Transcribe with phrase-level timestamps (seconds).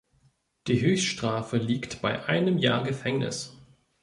[0.65, 3.55] Die Höchststrafe liegt bei einem Jahr Gefängnis.